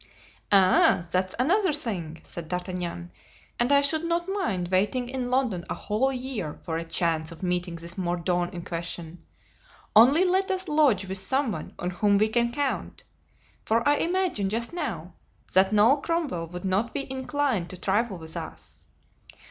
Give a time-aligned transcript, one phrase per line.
[0.51, 1.05] "Ah!
[1.11, 3.11] that's another thing," said D'Artagnan,
[3.59, 7.43] "and I should not mind waiting in London a whole year for a chance of
[7.43, 9.23] meeting this Mordaunt in question.
[9.95, 13.03] Only let us lodge with some one on whom we can count;
[13.63, 15.13] for I imagine, just now,
[15.53, 18.87] that Noll Cromwell would not be inclined to trifle with us.